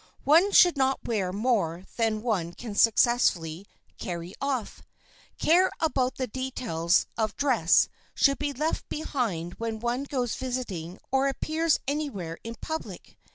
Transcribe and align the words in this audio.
One 0.23 0.51
should 0.51 0.77
not 0.77 1.03
wear 1.07 1.31
more 1.31 1.85
than 1.95 2.23
one 2.23 2.53
can 2.53 2.73
successfully 2.73 3.67
"carry 3.99 4.33
off." 4.41 4.81
Care 5.37 5.69
about 5.79 6.15
the 6.15 6.25
details 6.25 7.05
of 7.19 7.37
dress 7.37 7.87
should 8.15 8.39
be 8.39 8.51
left 8.51 8.89
behind 8.89 9.53
when 9.59 9.79
one 9.79 10.05
goes 10.05 10.33
visiting 10.33 10.97
or 11.11 11.27
appears 11.27 11.79
anywhere 11.87 12.39
in 12.43 12.55
public. 12.59 13.15